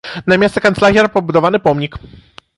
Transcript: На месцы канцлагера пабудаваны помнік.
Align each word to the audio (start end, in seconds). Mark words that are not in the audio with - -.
На 0.31 0.37
месцы 0.43 0.63
канцлагера 0.65 1.13
пабудаваны 1.19 1.63
помнік. 1.69 2.01